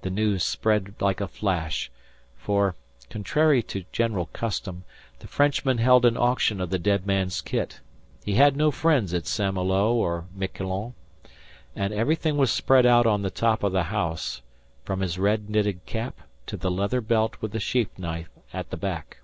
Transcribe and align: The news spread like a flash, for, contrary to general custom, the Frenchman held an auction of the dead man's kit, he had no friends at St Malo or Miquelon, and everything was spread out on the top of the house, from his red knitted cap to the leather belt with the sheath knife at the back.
The 0.00 0.08
news 0.08 0.42
spread 0.42 0.94
like 1.00 1.20
a 1.20 1.28
flash, 1.28 1.90
for, 2.34 2.76
contrary 3.10 3.62
to 3.64 3.84
general 3.92 4.24
custom, 4.32 4.84
the 5.18 5.26
Frenchman 5.28 5.76
held 5.76 6.06
an 6.06 6.16
auction 6.16 6.62
of 6.62 6.70
the 6.70 6.78
dead 6.78 7.06
man's 7.06 7.42
kit, 7.42 7.80
he 8.24 8.36
had 8.36 8.56
no 8.56 8.70
friends 8.70 9.12
at 9.12 9.26
St 9.26 9.52
Malo 9.52 9.92
or 9.92 10.24
Miquelon, 10.34 10.94
and 11.76 11.92
everything 11.92 12.38
was 12.38 12.50
spread 12.50 12.86
out 12.86 13.04
on 13.04 13.20
the 13.20 13.28
top 13.28 13.62
of 13.62 13.72
the 13.72 13.82
house, 13.92 14.40
from 14.86 15.00
his 15.00 15.18
red 15.18 15.50
knitted 15.50 15.84
cap 15.84 16.22
to 16.46 16.56
the 16.56 16.70
leather 16.70 17.02
belt 17.02 17.36
with 17.42 17.52
the 17.52 17.60
sheath 17.60 17.98
knife 17.98 18.30
at 18.54 18.70
the 18.70 18.78
back. 18.78 19.18